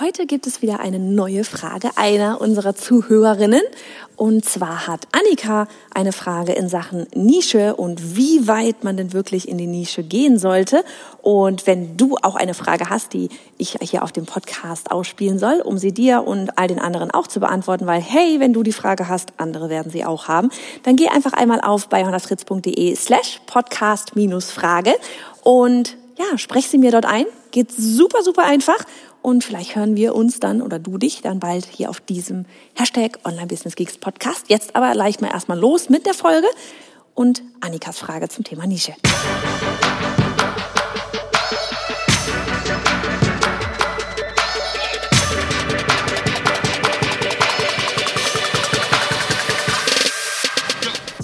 Heute 0.00 0.24
gibt 0.24 0.46
es 0.46 0.62
wieder 0.62 0.80
eine 0.80 0.98
neue 0.98 1.44
Frage 1.44 1.90
einer 1.96 2.40
unserer 2.40 2.74
Zuhörerinnen. 2.74 3.60
Und 4.16 4.46
zwar 4.46 4.86
hat 4.86 5.06
Annika 5.12 5.68
eine 5.94 6.12
Frage 6.12 6.52
in 6.52 6.70
Sachen 6.70 7.06
Nische 7.14 7.76
und 7.76 8.16
wie 8.16 8.48
weit 8.48 8.82
man 8.82 8.96
denn 8.96 9.12
wirklich 9.12 9.46
in 9.46 9.58
die 9.58 9.66
Nische 9.66 10.02
gehen 10.02 10.38
sollte. 10.38 10.84
Und 11.20 11.66
wenn 11.66 11.98
du 11.98 12.16
auch 12.22 12.34
eine 12.34 12.54
Frage 12.54 12.88
hast, 12.88 13.12
die 13.12 13.28
ich 13.58 13.76
hier 13.82 14.02
auf 14.02 14.10
dem 14.10 14.24
Podcast 14.24 14.90
ausspielen 14.90 15.38
soll, 15.38 15.60
um 15.60 15.76
sie 15.76 15.92
dir 15.92 16.26
und 16.26 16.56
all 16.56 16.68
den 16.68 16.78
anderen 16.78 17.10
auch 17.10 17.26
zu 17.26 17.38
beantworten, 17.38 17.86
weil 17.86 18.00
hey, 18.00 18.40
wenn 18.40 18.54
du 18.54 18.62
die 18.62 18.72
Frage 18.72 19.06
hast, 19.06 19.34
andere 19.36 19.68
werden 19.68 19.92
sie 19.92 20.06
auch 20.06 20.28
haben, 20.28 20.48
dann 20.82 20.96
geh 20.96 21.08
einfach 21.08 21.34
einmal 21.34 21.60
auf 21.60 21.90
bei 21.90 22.06
honnafritz.de 22.06 22.96
slash 22.96 23.42
podcast 23.44 24.16
minus 24.16 24.50
Frage 24.50 24.94
und 25.42 25.98
ja, 26.20 26.36
sprech 26.36 26.68
sie 26.68 26.78
mir 26.78 26.90
dort 26.90 27.06
ein. 27.06 27.24
Geht 27.50 27.72
super, 27.72 28.22
super 28.22 28.44
einfach. 28.44 28.76
Und 29.22 29.44
vielleicht 29.44 29.76
hören 29.76 29.96
wir 29.96 30.14
uns 30.14 30.40
dann 30.40 30.62
oder 30.62 30.78
du 30.78 30.96
dich 30.96 31.20
dann 31.20 31.40
bald 31.40 31.66
hier 31.66 31.90
auf 31.90 32.00
diesem 32.00 32.46
Hashtag 32.74 33.18
Online 33.24 33.46
Business 33.46 33.76
Geeks 33.76 33.98
Podcast. 33.98 34.46
Jetzt 34.48 34.74
aber 34.74 34.94
leicht 34.94 35.20
mal 35.20 35.30
erstmal 35.30 35.58
los 35.58 35.90
mit 35.90 36.06
der 36.06 36.14
Folge 36.14 36.46
und 37.14 37.42
Annikas 37.60 37.98
Frage 37.98 38.28
zum 38.28 38.44
Thema 38.44 38.66
Nische. 38.66 38.94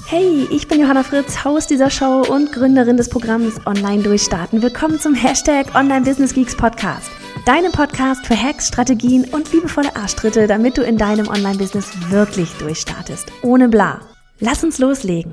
Hey, 0.09 0.47
ich 0.51 0.69
bin 0.69 0.81
Johanna 0.81 1.03
Fritz, 1.03 1.45
Haus 1.45 1.67
dieser 1.67 1.91
Show 1.91 2.23
und 2.29 2.53
Gründerin 2.53 2.97
des 2.97 3.09
Programms 3.09 3.55
Online 3.67 4.03
Durchstarten. 4.03 4.63
Willkommen 4.63 5.01
zum 5.01 5.15
Hashtag 5.15 5.75
Online 5.75 6.03
Business 6.03 6.33
Geeks 6.33 6.57
Podcast. 6.57 7.11
Deinem 7.47 7.71
Podcast 7.71 8.27
für 8.27 8.37
Hacks, 8.37 8.67
Strategien 8.67 9.25
und 9.33 9.53
liebevolle 9.53 9.95
Arschtritte, 9.95 10.49
damit 10.49 10.79
du 10.79 10.83
in 10.83 10.99
deinem 10.99 11.29
Online-Business 11.29 12.11
wirklich 12.11 12.51
durchstartest. 12.55 13.31
Ohne 13.43 13.69
bla. 13.69 14.01
Lass 14.41 14.65
uns 14.65 14.79
loslegen. 14.81 15.31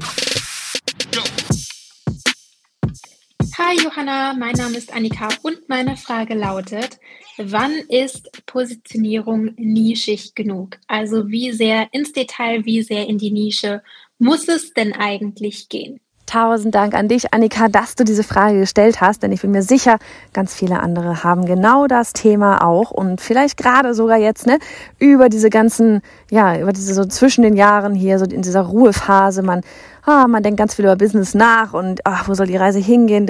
Hi 3.57 3.83
Johanna, 3.83 4.35
mein 4.35 4.53
Name 4.53 4.77
ist 4.77 4.93
Annika 4.93 5.29
und 5.41 5.67
meine 5.69 5.97
Frage 5.97 6.35
lautet, 6.35 6.99
wann 7.37 7.71
ist 7.89 8.29
Positionierung 8.45 9.55
nischig 9.57 10.35
genug? 10.35 10.77
Also 10.87 11.29
wie 11.29 11.51
sehr 11.51 11.87
ins 11.93 12.11
Detail, 12.11 12.63
wie 12.63 12.83
sehr 12.83 13.07
in 13.07 13.17
die 13.17 13.31
Nische 13.31 13.81
muss 14.19 14.47
es 14.47 14.71
denn 14.75 14.93
eigentlich 14.93 15.67
gehen? 15.67 15.99
Tausend 16.25 16.73
Dank 16.73 16.93
an 16.95 17.09
dich, 17.09 17.33
Annika, 17.33 17.67
dass 17.67 17.95
du 17.95 18.05
diese 18.05 18.23
Frage 18.23 18.59
gestellt 18.59 19.01
hast, 19.01 19.23
denn 19.23 19.33
ich 19.33 19.41
bin 19.41 19.51
mir 19.51 19.61
sicher, 19.61 19.97
ganz 20.31 20.55
viele 20.55 20.79
andere 20.79 21.23
haben 21.23 21.45
genau 21.45 21.85
das 21.85 22.13
Thema 22.13 22.63
auch 22.65 22.91
und 22.91 23.19
vielleicht 23.19 23.57
gerade 23.57 23.93
sogar 23.93 24.17
jetzt, 24.17 24.47
ne, 24.47 24.57
über 24.99 25.27
diese 25.27 25.49
ganzen, 25.49 26.01
ja, 26.31 26.57
über 26.57 26.71
diese 26.71 26.93
so 26.93 27.03
zwischen 27.05 27.41
den 27.41 27.57
Jahren 27.57 27.93
hier, 27.93 28.19
so 28.19 28.25
in 28.25 28.41
dieser 28.41 28.61
Ruhephase, 28.61 29.43
man, 29.43 29.61
ah, 30.05 30.27
man 30.27 30.43
denkt 30.43 30.57
ganz 30.57 30.75
viel 30.75 30.85
über 30.85 30.95
Business 30.95 31.33
nach 31.33 31.73
und 31.73 31.99
ach, 32.05 32.29
wo 32.29 32.33
soll 32.33 32.47
die 32.47 32.57
Reise 32.57 32.79
hingehen, 32.79 33.27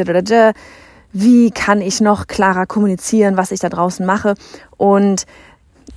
wie 1.12 1.52
kann 1.52 1.82
ich 1.82 2.00
noch 2.00 2.28
klarer 2.28 2.68
kommunizieren, 2.68 3.38
was 3.38 3.52
ich 3.52 3.60
da 3.60 3.70
draußen 3.70 4.06
mache 4.06 4.36
und 4.78 5.26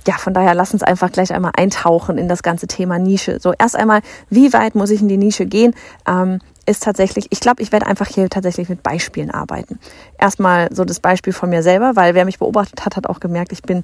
ja, 0.07 0.15
von 0.15 0.33
daher 0.33 0.55
lass 0.55 0.73
uns 0.73 0.83
einfach 0.83 1.11
gleich 1.11 1.31
einmal 1.33 1.51
eintauchen 1.55 2.17
in 2.17 2.27
das 2.27 2.41
ganze 2.41 2.65
Thema 2.65 2.97
Nische. 2.97 3.39
So 3.39 3.53
erst 3.57 3.75
einmal, 3.75 4.01
wie 4.29 4.53
weit 4.53 4.73
muss 4.73 4.89
ich 4.89 5.01
in 5.01 5.09
die 5.09 5.17
Nische 5.17 5.45
gehen? 5.45 5.73
Ähm, 6.07 6.39
ist 6.67 6.83
tatsächlich, 6.83 7.27
ich 7.29 7.39
glaube, 7.39 7.61
ich 7.61 7.71
werde 7.71 7.87
einfach 7.87 8.07
hier 8.07 8.29
tatsächlich 8.29 8.69
mit 8.69 8.83
Beispielen 8.83 9.31
arbeiten. 9.31 9.79
Erstmal 10.19 10.67
so 10.71 10.83
das 10.85 10.99
Beispiel 10.99 11.33
von 11.33 11.49
mir 11.49 11.63
selber, 11.63 11.95
weil 11.95 12.13
wer 12.13 12.25
mich 12.25 12.39
beobachtet 12.39 12.85
hat, 12.85 12.95
hat 12.95 13.07
auch 13.07 13.19
gemerkt, 13.19 13.51
ich 13.53 13.63
bin 13.63 13.83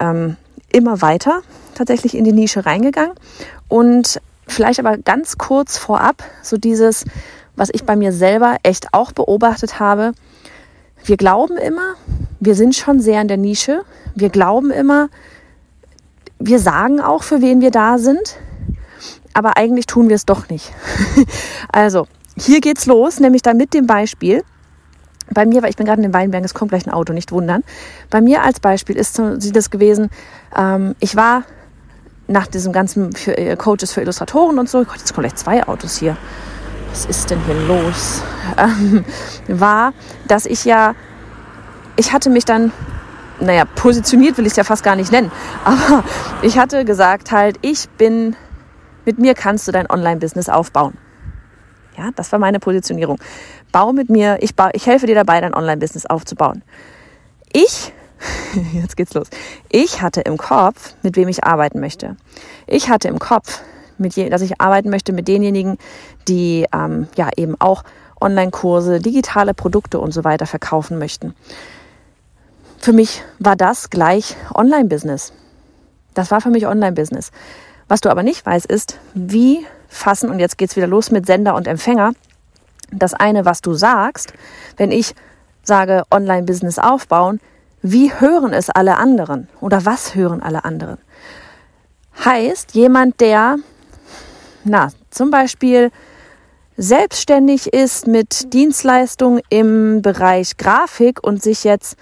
ähm, 0.00 0.36
immer 0.72 1.02
weiter 1.02 1.42
tatsächlich 1.74 2.16
in 2.16 2.24
die 2.24 2.32
Nische 2.32 2.64
reingegangen. 2.64 3.14
Und 3.68 4.20
vielleicht 4.46 4.80
aber 4.80 4.96
ganz 4.96 5.38
kurz 5.38 5.76
vorab, 5.76 6.24
so 6.42 6.56
dieses, 6.56 7.04
was 7.56 7.68
ich 7.72 7.84
bei 7.84 7.94
mir 7.94 8.12
selber 8.12 8.56
echt 8.62 8.88
auch 8.92 9.12
beobachtet 9.12 9.78
habe. 9.78 10.12
Wir 11.04 11.18
glauben 11.18 11.58
immer, 11.58 11.94
wir 12.40 12.54
sind 12.54 12.74
schon 12.74 13.00
sehr 13.00 13.20
in 13.20 13.28
der 13.28 13.36
Nische. 13.36 13.82
Wir 14.14 14.30
glauben 14.30 14.70
immer, 14.70 15.08
wir 16.38 16.58
sagen 16.58 17.00
auch, 17.00 17.22
für 17.22 17.42
wen 17.42 17.60
wir 17.60 17.70
da 17.70 17.98
sind 17.98 18.38
aber 19.34 19.56
eigentlich 19.56 19.86
tun 19.86 20.08
wir 20.08 20.16
es 20.16 20.24
doch 20.24 20.48
nicht. 20.48 20.72
also, 21.72 22.06
hier 22.36 22.60
geht's 22.60 22.86
los, 22.86 23.20
nämlich 23.20 23.42
dann 23.42 23.56
mit 23.56 23.74
dem 23.74 23.86
Beispiel. 23.86 24.42
Bei 25.30 25.46
mir, 25.46 25.62
weil 25.62 25.70
ich 25.70 25.76
bin 25.76 25.86
gerade 25.86 26.02
in 26.02 26.08
den 26.08 26.14
Weinbergen, 26.14 26.44
es 26.44 26.52
kommt 26.52 26.70
gleich 26.70 26.86
ein 26.86 26.92
Auto, 26.92 27.12
nicht 27.12 27.32
wundern. 27.32 27.64
Bei 28.10 28.20
mir 28.20 28.42
als 28.42 28.60
Beispiel 28.60 28.96
ist 28.96 29.20
sieht 29.38 29.56
es 29.56 29.70
gewesen, 29.70 30.10
ähm, 30.56 30.94
ich 31.00 31.16
war 31.16 31.44
nach 32.26 32.46
diesem 32.46 32.72
ganzen 32.72 33.12
für, 33.12 33.36
äh, 33.36 33.56
Coaches 33.56 33.92
für 33.92 34.02
Illustratoren 34.02 34.58
und 34.58 34.68
so, 34.68 34.84
Gott, 34.84 34.98
jetzt 34.98 35.14
kommen 35.14 35.26
gleich 35.26 35.36
zwei 35.36 35.66
Autos 35.66 35.96
hier. 35.96 36.16
Was 36.90 37.06
ist 37.06 37.30
denn 37.30 37.40
hier 37.46 37.54
los? 37.66 38.22
Ähm, 38.58 39.04
war, 39.48 39.94
dass 40.28 40.44
ich 40.44 40.66
ja, 40.66 40.94
ich 41.96 42.12
hatte 42.12 42.28
mich 42.28 42.44
dann 42.44 42.72
naja, 43.40 43.64
positioniert 43.64 44.36
will 44.38 44.46
ich 44.46 44.52
es 44.52 44.56
ja 44.56 44.64
fast 44.64 44.84
gar 44.84 44.96
nicht 44.96 45.10
nennen. 45.10 45.32
Aber 45.64 46.04
ich 46.42 46.58
hatte 46.58 46.84
gesagt 46.84 47.32
halt, 47.32 47.58
ich 47.62 47.88
bin 47.90 48.36
mit 49.04 49.18
mir 49.18 49.34
kannst 49.34 49.66
du 49.68 49.72
dein 49.72 49.90
Online-Business 49.90 50.48
aufbauen. 50.48 50.96
Ja, 51.96 52.10
das 52.16 52.32
war 52.32 52.38
meine 52.38 52.58
Positionierung. 52.58 53.18
Bau 53.72 53.92
mit 53.92 54.10
mir, 54.10 54.38
ich, 54.40 54.54
baue, 54.54 54.70
ich 54.72 54.86
helfe 54.86 55.06
dir 55.06 55.14
dabei, 55.14 55.40
dein 55.40 55.54
Online-Business 55.54 56.06
aufzubauen. 56.06 56.62
Ich, 57.52 57.92
jetzt 58.72 58.96
geht's 58.96 59.14
los. 59.14 59.28
Ich 59.70 60.02
hatte 60.02 60.20
im 60.22 60.36
Kopf, 60.36 60.94
mit 61.02 61.16
wem 61.16 61.28
ich 61.28 61.44
arbeiten 61.44 61.80
möchte. 61.80 62.16
Ich 62.66 62.88
hatte 62.88 63.08
im 63.08 63.18
Kopf, 63.18 63.62
mit 63.98 64.14
je, 64.14 64.28
dass 64.28 64.42
ich 64.42 64.60
arbeiten 64.60 64.90
möchte 64.90 65.12
mit 65.12 65.28
denjenigen, 65.28 65.78
die 66.26 66.66
ähm, 66.72 67.06
ja 67.16 67.28
eben 67.36 67.54
auch 67.60 67.84
Online-Kurse, 68.20 69.00
digitale 69.00 69.54
Produkte 69.54 70.00
und 70.00 70.12
so 70.12 70.24
weiter 70.24 70.46
verkaufen 70.46 70.98
möchten. 70.98 71.34
Für 72.78 72.92
mich 72.92 73.22
war 73.38 73.56
das 73.56 73.90
gleich 73.90 74.36
Online-Business. 74.54 75.32
Das 76.14 76.30
war 76.30 76.40
für 76.40 76.50
mich 76.50 76.66
Online-Business. 76.66 77.30
Was 77.88 78.00
du 78.00 78.10
aber 78.10 78.22
nicht 78.22 78.44
weißt, 78.44 78.66
ist, 78.66 78.98
wie 79.14 79.66
fassen, 79.88 80.30
und 80.30 80.38
jetzt 80.38 80.58
geht's 80.58 80.76
wieder 80.76 80.86
los 80.86 81.10
mit 81.10 81.26
Sender 81.26 81.54
und 81.54 81.66
Empfänger, 81.66 82.12
das 82.90 83.14
eine, 83.14 83.44
was 83.44 83.60
du 83.60 83.74
sagst, 83.74 84.32
wenn 84.76 84.90
ich 84.90 85.14
sage 85.62 86.02
Online-Business 86.10 86.78
aufbauen, 86.78 87.40
wie 87.82 88.12
hören 88.12 88.52
es 88.52 88.70
alle 88.70 88.96
anderen 88.96 89.48
oder 89.60 89.84
was 89.84 90.14
hören 90.14 90.42
alle 90.42 90.64
anderen? 90.64 90.98
Heißt, 92.24 92.74
jemand, 92.74 93.20
der, 93.20 93.56
na, 94.64 94.88
zum 95.10 95.30
Beispiel 95.30 95.90
selbstständig 96.76 97.72
ist 97.72 98.06
mit 98.06 98.52
Dienstleistungen 98.52 99.42
im 99.48 100.02
Bereich 100.02 100.56
Grafik 100.56 101.22
und 101.22 101.42
sich 101.42 101.64
jetzt 101.64 101.96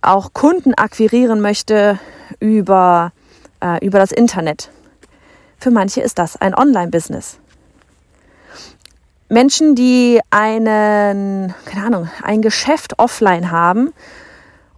auch 0.00 0.32
Kunden 0.32 0.74
akquirieren 0.74 1.40
möchte 1.40 1.98
über, 2.40 3.12
äh, 3.60 3.84
über 3.84 3.98
das 3.98 4.12
Internet. 4.12 4.70
Für 5.66 5.72
manche 5.72 6.00
ist 6.00 6.20
das 6.20 6.36
ein 6.40 6.54
Online-Business. 6.54 7.38
Menschen, 9.28 9.74
die 9.74 10.20
einen, 10.30 11.54
keine 11.64 11.84
Ahnung, 11.84 12.08
ein 12.22 12.40
Geschäft 12.40 13.00
offline 13.00 13.50
haben 13.50 13.92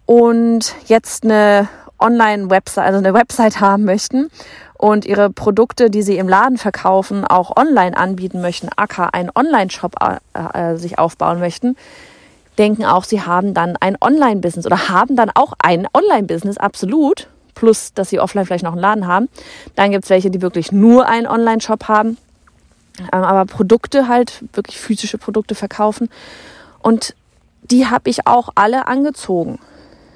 und 0.06 0.74
jetzt 0.86 1.24
eine 1.24 1.68
Online-Website, 1.98 2.86
also 2.86 3.00
eine 3.00 3.12
Website 3.12 3.60
haben 3.60 3.84
möchten 3.84 4.30
und 4.78 5.04
ihre 5.04 5.28
Produkte, 5.28 5.90
die 5.90 6.00
sie 6.00 6.16
im 6.16 6.26
Laden 6.26 6.56
verkaufen, 6.56 7.26
auch 7.26 7.54
online 7.58 7.94
anbieten 7.94 8.40
möchten, 8.40 8.70
aka 8.74 9.10
einen 9.12 9.28
Online-Shop 9.34 9.94
äh, 10.00 10.72
äh, 10.72 10.76
sich 10.78 10.98
aufbauen 10.98 11.38
möchten, 11.38 11.76
denken 12.56 12.86
auch, 12.86 13.04
sie 13.04 13.20
haben 13.20 13.52
dann 13.52 13.76
ein 13.78 13.98
Online-Business 14.00 14.64
oder 14.64 14.88
haben 14.88 15.16
dann 15.16 15.30
auch 15.34 15.52
ein 15.58 15.86
Online-Business, 15.92 16.56
absolut 16.56 17.28
plus 17.58 17.92
dass 17.92 18.08
sie 18.08 18.20
offline 18.20 18.46
vielleicht 18.46 18.64
noch 18.64 18.72
einen 18.72 18.80
Laden 18.80 19.06
haben. 19.06 19.28
Dann 19.74 19.90
gibt 19.90 20.04
es 20.04 20.10
welche, 20.10 20.30
die 20.30 20.42
wirklich 20.42 20.70
nur 20.70 21.08
einen 21.08 21.26
Online-Shop 21.26 21.88
haben, 21.88 22.16
ähm, 23.12 23.24
aber 23.24 23.44
Produkte 23.46 24.06
halt, 24.06 24.44
wirklich 24.52 24.78
physische 24.78 25.18
Produkte 25.18 25.54
verkaufen. 25.54 26.08
Und 26.80 27.14
die 27.62 27.86
habe 27.86 28.08
ich 28.10 28.26
auch 28.26 28.50
alle 28.54 28.86
angezogen. 28.86 29.58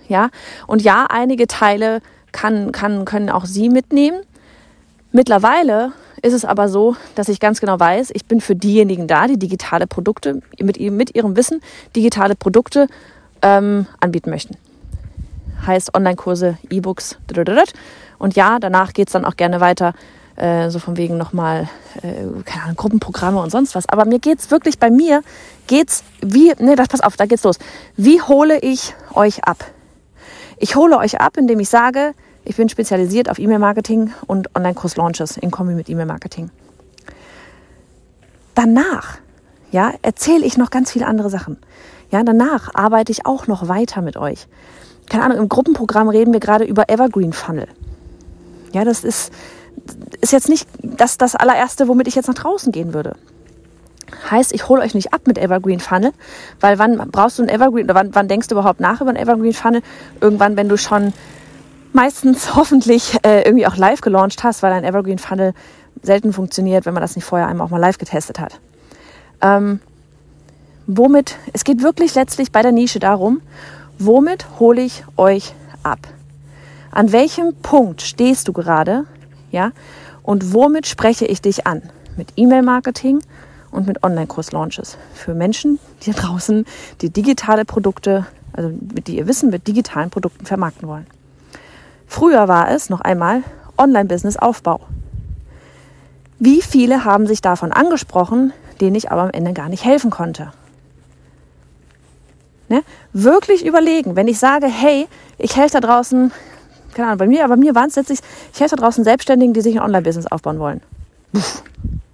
Ja, 0.09 0.31
und 0.67 0.83
ja, 0.83 1.07
einige 1.09 1.47
Teile 1.47 2.01
kann, 2.33 2.71
kann, 2.71 3.05
können 3.05 3.29
auch 3.29 3.45
Sie 3.45 3.69
mitnehmen. 3.69 4.21
Mittlerweile 5.11 5.93
ist 6.23 6.33
es 6.33 6.45
aber 6.45 6.69
so, 6.69 6.97
dass 7.15 7.29
ich 7.29 7.41
ganz 7.41 7.61
genau 7.61 7.81
weiß, 7.81 8.11
ich 8.15 8.27
bin 8.27 8.41
für 8.41 8.55
diejenigen 8.55 9.09
da, 9.09 9.27
die 9.27 9.39
digitale 9.39 9.87
Produkte 9.87 10.41
mit, 10.61 10.79
mit 10.81 11.15
ihrem 11.15 11.37
Wissen 11.37 11.61
digitale 11.97 12.37
Produkte 12.37 12.87
ähm, 13.43 13.87
anbieten 14.01 14.31
möchten 14.31 14.57
heißt 15.67 15.95
Online-Kurse, 15.95 16.59
E-Books. 16.71 17.19
Und 18.19 18.37
ja, 18.37 18.59
danach 18.59 18.93
geht's 18.93 19.13
dann 19.13 19.25
auch 19.25 19.37
gerne 19.37 19.61
weiter, 19.61 19.95
äh, 20.37 20.71
so 20.71 20.79
von 20.79 20.97
wegen 20.97 21.17
nochmal, 21.17 21.69
äh, 22.03 22.43
keine 22.45 22.65
Ahnung, 22.65 22.77
Gruppenprogramme 22.77 23.41
und 23.41 23.51
sonst 23.51 23.75
was. 23.75 23.89
Aber 23.89 24.05
mir 24.05 24.19
geht's 24.19 24.51
wirklich, 24.51 24.79
bei 24.79 24.91
mir 24.91 25.23
geht's 25.67 26.05
wie, 26.21 26.53
nee, 26.59 26.75
das 26.75 26.89
pass 26.89 27.01
auf, 27.01 27.17
da 27.17 27.27
geht's 27.27 27.45
los. 27.45 27.59
Wie 27.97 28.21
hole 28.21 28.59
ich 28.61 28.95
euch 29.15 29.45
ab? 29.45 29.65
Ich 30.59 30.77
hole 30.77 30.97
euch 30.99 31.21
ab, 31.21 31.37
indem 31.37 31.61
ich 31.61 31.69
sage, 31.69 32.15
ich 32.45 32.57
bin 32.57 32.69
spezialisiert 32.69 33.29
auf 33.29 33.39
E-Mail-Marketing 33.39 34.13
und 34.27 34.55
Online-Kurs-Launches 34.57 35.37
in 35.37 35.51
Kombi 35.51 35.75
mit 35.75 35.89
E-Mail-Marketing. 35.89 36.51
Danach, 38.55 39.19
ja, 39.71 39.93
erzähle 40.03 40.45
ich 40.45 40.57
noch 40.57 40.71
ganz 40.71 40.93
viele 40.93 41.07
andere 41.07 41.31
Sachen. 41.31 41.57
Ja, 42.11 42.23
danach 42.23 42.75
arbeite 42.75 43.11
ich 43.11 43.27
auch 43.27 43.47
noch 43.47 43.69
weiter 43.69 44.03
mit 44.03 44.17
euch. 44.17 44.47
Keine 45.13 45.25
Ahnung, 45.25 45.37
im 45.37 45.49
Gruppenprogramm 45.51 46.09
reden 46.09 46.33
wir 46.33 46.41
gerade 46.41 46.65
über 46.65 46.89
Evergreen 46.89 47.35
Funnel. 47.35 47.69
Ja, 48.73 48.83
das 48.83 49.05
ist, 49.05 49.31
ist 50.23 50.33
jetzt 50.33 50.49
nicht 50.49 50.67
das, 50.83 51.19
das 51.19 51.37
allererste, 51.37 51.87
womit 51.87 52.09
ich 52.09 52.15
jetzt 52.15 52.29
nach 52.29 52.35
draußen 52.35 52.73
gehen 52.73 52.95
würde. 52.95 53.17
Heißt, 54.31 54.55
ich 54.55 54.71
hole 54.71 54.81
euch 54.81 54.95
nicht 54.95 55.13
ab 55.13 55.27
mit 55.27 55.37
Evergreen 55.37 55.81
Funnel, 55.81 56.13
weil 56.61 56.79
wann 56.79 56.97
brauchst 57.11 57.39
du 57.39 57.43
ein 57.43 57.51
Evergreen 57.51 57.85
oder 57.85 57.95
wann, 57.95 58.15
wann 58.15 58.27
denkst 58.27 58.49
du 58.49 58.55
überhaupt 58.55 58.81
nach 58.81 59.03
über 59.03 59.11
ein 59.11 59.17
Evergreen 59.17 59.53
Funnel? 59.53 59.83
Irgendwann, 60.23 60.57
wenn 60.57 60.71
du 60.71 60.79
schon 60.79 61.13
meistens 61.93 62.55
hoffentlich 62.57 63.19
äh, 63.23 63.43
irgendwie 63.43 63.67
auch 63.67 63.77
live 63.77 64.01
gelauncht 64.01 64.43
hast, 64.45 64.63
weil 64.63 64.73
ein 64.73 64.85
Evergreen 64.85 65.19
Funnel 65.19 65.53
selten 66.03 66.33
funktioniert, 66.33 66.87
wenn 66.87 66.95
man 66.95 67.03
das 67.03 67.17
nicht 67.17 67.27
vorher 67.27 67.49
einmal 67.49 67.67
auch 67.67 67.71
mal 67.71 67.77
live 67.77 67.99
getestet 67.99 68.41
hat. 68.41 68.61
Ähm, 69.43 69.81
womit, 70.87 71.37
es 71.53 71.65
geht 71.65 71.83
wirklich 71.83 72.15
letztlich 72.15 72.51
bei 72.51 72.63
der 72.63 72.73
Nische 72.73 72.99
darum, 72.99 73.43
womit 74.07 74.47
hole 74.59 74.83
ich 74.83 75.05
euch 75.17 75.55
ab? 75.83 75.99
An 76.91 77.13
welchem 77.13 77.55
Punkt 77.55 78.03
stehst 78.03 78.49
du 78.49 78.53
gerade? 78.53 79.05
Ja? 79.51 79.73
Und 80.23 80.53
womit 80.53 80.87
spreche 80.87 81.27
ich 81.27 81.41
dich 81.41 81.67
an? 81.67 81.83
Mit 82.17 82.33
E-Mail-Marketing 82.37 83.21
und 83.71 83.87
mit 83.87 84.03
Online-Kurs-Launches. 84.03 84.99
Für 85.15 85.35
Menschen, 85.35 85.79
die 86.03 86.13
draußen 86.13 86.67
die 87.01 87.11
digitale 87.11 87.65
Produkte, 87.65 88.27
also 88.53 88.71
mit 88.95 89.09
die 89.09 89.17
ihr 89.17 89.27
Wissen 89.27 89.51
mit 89.51 89.67
digitalen 89.67 90.11
Produkten 90.11 90.45
vermarkten 90.47 90.89
wollen. 90.89 91.07
Früher 92.07 92.47
war 92.49 92.71
es 92.71 92.91
noch 92.91 93.01
einmal 93.01 93.43
Online-Business-Aufbau. 93.79 94.81
Wie 96.39 96.61
viele 96.61 97.05
haben 97.05 97.27
sich 97.27 97.41
davon 97.41 97.73
angesprochen, 97.73 98.53
denen 98.81 98.97
ich 98.97 99.11
aber 99.11 99.23
am 99.23 99.31
Ende 99.31 99.53
gar 99.55 99.69
nicht 99.69 99.85
helfen 99.85 100.11
konnte? 100.11 100.53
Ne? 102.73 102.85
Wirklich 103.13 103.67
überlegen, 103.67 104.17
wenn 104.17 104.29
ich 104.29 104.39
sage, 104.39 104.67
hey, 104.67 105.07
ich 105.37 105.59
helfe 105.59 105.79
da 105.79 105.81
draußen, 105.87 106.33
keine 106.95 107.09
Ahnung, 107.09 107.19
bei 107.19 107.27
mir, 107.27 107.45
aber 107.45 107.57
mir 107.57 107.75
waren 107.75 107.91
es 107.91 107.97
letztlich, 107.97 108.21
ich 108.51 108.61
helfe 108.61 108.77
da 108.77 108.83
draußen 108.83 109.05
Selbstständigen, 109.05 109.53
die 109.53 109.61
sich 109.61 109.75
ein 109.77 109.83
Online-Business 109.83 110.27
aufbauen 110.29 110.59
wollen. 110.59 110.81
Puff. 111.35 111.63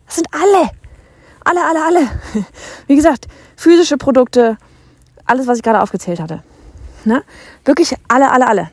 Das 0.07 0.17
sind 0.17 0.27
alle. 0.33 0.71
Alle, 1.45 1.65
alle, 1.65 1.85
alle. 1.85 2.11
Wie 2.89 2.97
gesagt, 2.97 3.29
physische 3.55 3.99
Produkte, 3.99 4.59
alles, 5.27 5.47
was 5.47 5.59
ich 5.59 5.63
gerade 5.63 5.81
aufgezählt 5.81 6.19
hatte. 6.19 6.43
Ne? 7.05 7.23
Wirklich 7.65 7.95
alle, 8.09 8.33
alle, 8.33 8.49
alle. 8.49 8.71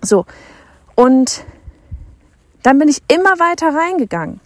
So. 0.00 0.26
Und 0.94 1.44
dann 2.62 2.78
bin 2.78 2.86
ich 2.86 3.02
immer 3.08 3.40
weiter 3.40 3.74
reingegangen, 3.74 4.38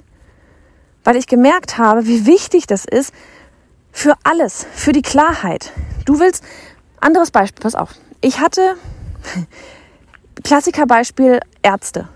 weil 1.04 1.16
ich 1.16 1.26
gemerkt 1.26 1.76
habe, 1.76 2.06
wie 2.06 2.24
wichtig 2.24 2.66
das 2.66 2.86
ist 2.86 3.12
für 3.92 4.14
alles, 4.24 4.66
für 4.72 4.92
die 4.92 5.02
Klarheit. 5.02 5.74
Du 6.08 6.18
willst, 6.18 6.42
anderes 7.02 7.30
Beispiel, 7.30 7.60
pass 7.62 7.74
auf. 7.74 7.90
Ich 8.22 8.40
hatte, 8.40 8.76
Klassikerbeispiel, 10.42 11.40
Ärzte. 11.62 12.08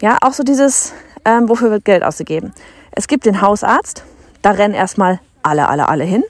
Ja, 0.00 0.18
auch 0.20 0.32
so 0.32 0.42
dieses, 0.42 0.92
ähm, 1.24 1.48
wofür 1.48 1.70
wird 1.70 1.84
Geld 1.84 2.02
ausgegeben? 2.02 2.52
Es 2.90 3.06
gibt 3.06 3.24
den 3.24 3.40
Hausarzt, 3.40 4.02
da 4.42 4.50
rennen 4.50 4.74
erstmal 4.74 5.20
alle, 5.44 5.68
alle, 5.68 5.88
alle 5.88 6.02
hin. 6.02 6.24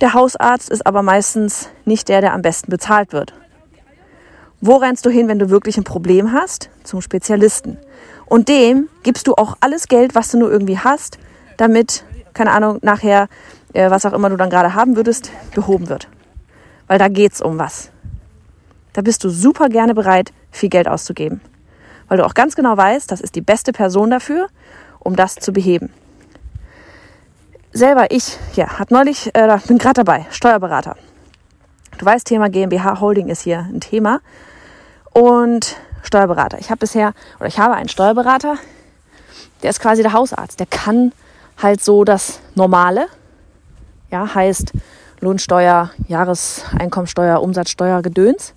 Der 0.00 0.12
Hausarzt 0.12 0.68
ist 0.68 0.84
aber 0.84 1.02
meistens 1.02 1.68
nicht 1.84 2.08
der, 2.08 2.20
der 2.20 2.32
am 2.32 2.42
besten 2.42 2.72
bezahlt 2.72 3.12
wird. 3.12 3.32
Wo 4.60 4.74
rennst 4.74 5.06
du 5.06 5.10
hin, 5.10 5.28
wenn 5.28 5.38
du 5.38 5.50
wirklich 5.50 5.76
ein 5.76 5.84
Problem 5.84 6.32
hast? 6.32 6.68
Zum 6.82 7.00
Spezialisten. 7.00 7.78
Und 8.26 8.48
dem 8.48 8.88
gibst 9.04 9.28
du 9.28 9.34
auch 9.36 9.56
alles 9.60 9.86
Geld, 9.86 10.16
was 10.16 10.32
du 10.32 10.38
nur 10.38 10.50
irgendwie 10.50 10.80
hast, 10.80 11.18
damit, 11.58 12.02
keine 12.34 12.52
Ahnung, 12.52 12.78
nachher, 12.82 13.28
äh, 13.72 13.90
was 13.90 14.06
auch 14.06 14.12
immer 14.12 14.30
du 14.30 14.36
dann 14.36 14.50
gerade 14.50 14.74
haben 14.74 14.96
würdest, 14.96 15.30
behoben 15.54 15.88
wird. 15.88 16.08
Weil 16.86 16.98
da 16.98 17.08
geht's 17.08 17.40
um 17.40 17.58
was. 17.58 17.90
Da 18.92 19.02
bist 19.02 19.24
du 19.24 19.30
super 19.30 19.68
gerne 19.68 19.94
bereit, 19.94 20.32
viel 20.50 20.68
Geld 20.68 20.88
auszugeben. 20.88 21.40
Weil 22.08 22.18
du 22.18 22.26
auch 22.26 22.34
ganz 22.34 22.54
genau 22.56 22.76
weißt, 22.76 23.10
das 23.10 23.20
ist 23.20 23.34
die 23.34 23.40
beste 23.40 23.72
Person 23.72 24.10
dafür, 24.10 24.48
um 24.98 25.16
das 25.16 25.36
zu 25.36 25.52
beheben. 25.52 25.90
Selber, 27.72 28.10
ich, 28.10 28.38
ja, 28.54 28.78
hat 28.78 28.90
neulich, 28.90 29.34
äh, 29.34 29.58
bin 29.66 29.78
gerade 29.78 30.04
dabei, 30.04 30.26
Steuerberater. 30.30 30.96
Du 31.96 32.04
weißt, 32.04 32.26
Thema 32.26 32.50
GmbH 32.50 33.00
Holding 33.00 33.28
ist 33.28 33.42
hier 33.42 33.60
ein 33.60 33.80
Thema 33.80 34.20
und 35.12 35.76
Steuerberater. 36.02 36.58
Ich 36.58 36.70
habe 36.70 36.80
bisher 36.80 37.14
oder 37.38 37.48
ich 37.48 37.58
habe 37.58 37.74
einen 37.74 37.88
Steuerberater, 37.88 38.56
der 39.62 39.70
ist 39.70 39.80
quasi 39.80 40.02
der 40.02 40.12
Hausarzt. 40.12 40.58
Der 40.60 40.66
kann 40.66 41.12
halt 41.62 41.82
so 41.82 42.04
das 42.04 42.40
Normale, 42.54 43.06
ja, 44.10 44.34
heißt 44.34 44.72
Lohnsteuer, 45.20 45.90
Jahreseinkommensteuer, 46.08 47.40
Umsatzsteuer, 47.40 48.02
Gedöns. 48.02 48.54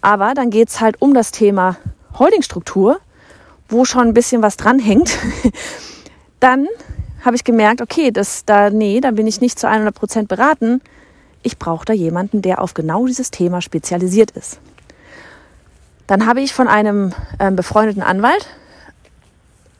Aber 0.00 0.34
dann 0.34 0.50
geht's 0.50 0.80
halt 0.80 1.00
um 1.00 1.14
das 1.14 1.30
Thema 1.30 1.76
Holdingstruktur, 2.18 2.98
wo 3.68 3.84
schon 3.84 4.08
ein 4.08 4.14
bisschen 4.14 4.42
was 4.42 4.56
dranhängt. 4.56 5.16
dann 6.40 6.66
habe 7.24 7.36
ich 7.36 7.44
gemerkt, 7.44 7.80
okay, 7.80 8.10
das 8.10 8.44
da, 8.44 8.70
nee, 8.70 9.00
da 9.00 9.10
bin 9.10 9.26
ich 9.26 9.40
nicht 9.40 9.58
zu 9.58 9.68
100 9.68 9.94
Prozent 9.94 10.28
beraten. 10.28 10.80
Ich 11.42 11.58
brauche 11.58 11.84
da 11.84 11.92
jemanden, 11.92 12.42
der 12.42 12.60
auf 12.60 12.74
genau 12.74 13.06
dieses 13.06 13.30
Thema 13.30 13.60
spezialisiert 13.60 14.32
ist. 14.32 14.58
Dann 16.06 16.26
habe 16.26 16.40
ich 16.40 16.52
von 16.52 16.68
einem 16.68 17.12
ähm, 17.40 17.56
befreundeten 17.56 18.02
Anwalt 18.02 18.46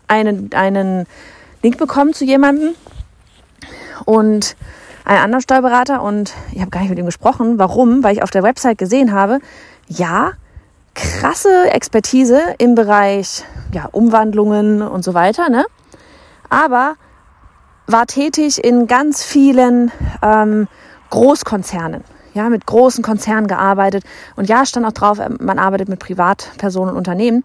einen, 0.09 0.53
einen 0.55 1.07
Link 1.67 1.79
bekommen 1.79 2.15
zu 2.15 2.25
jemandem 2.25 2.77
und 4.05 4.55
einen 5.05 5.19
anderen 5.19 5.43
Steuerberater 5.43 6.01
und 6.01 6.33
ich 6.53 6.61
habe 6.61 6.71
gar 6.71 6.79
nicht 6.79 6.91
mit 6.91 6.99
ihm 7.01 7.07
gesprochen. 7.07 7.59
Warum? 7.59 8.05
Weil 8.05 8.15
ich 8.15 8.23
auf 8.23 8.31
der 8.31 8.45
Website 8.45 8.79
gesehen 8.79 9.11
habe, 9.11 9.41
ja, 9.89 10.35
krasse 10.95 11.73
Expertise 11.73 12.41
im 12.59 12.77
Bereich 12.77 13.45
ja, 13.75 13.89
Umwandlungen 13.91 14.81
und 14.81 15.03
so 15.03 15.13
weiter, 15.13 15.49
ne? 15.49 15.67
aber 16.51 16.95
war 17.89 18.07
tätig 18.07 18.63
in 18.63 18.87
ganz 18.87 19.25
vielen 19.25 19.91
ähm, 20.23 20.69
Großkonzernen 21.11 22.05
ja, 22.33 22.49
mit 22.49 22.65
großen 22.65 23.03
Konzernen 23.03 23.49
gearbeitet. 23.49 24.05
Und 24.37 24.49
ja, 24.49 24.65
stand 24.67 24.87
auch 24.87 24.93
drauf, 24.93 25.19
man 25.41 25.59
arbeitet 25.59 25.89
mit 25.89 25.99
Privatpersonen 25.99 26.91
und 26.91 26.99
Unternehmen. 26.99 27.43